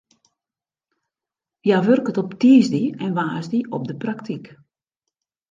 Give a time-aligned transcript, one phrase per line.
[1.63, 4.45] Hja wurket op tiisdei en woansdei op de praktyk.